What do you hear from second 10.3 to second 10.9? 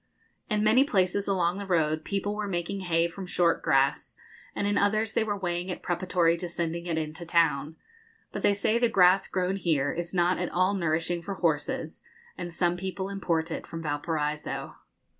at all